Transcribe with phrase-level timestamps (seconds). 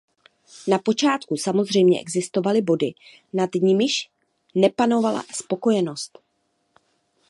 [0.67, 2.93] Na počátku samozřejmě existovaly body,
[3.33, 4.09] nad nimiž
[4.55, 6.19] nepanovala spokojenost.